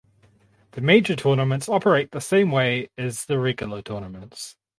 The 0.71 0.81
Major 0.81 1.15
tournaments 1.15 1.69
operate 1.69 2.09
the 2.09 2.21
same 2.21 2.49
way 2.49 2.89
as 2.97 3.25
the 3.25 3.37
Regular 3.37 3.83
tournaments. 3.83 4.55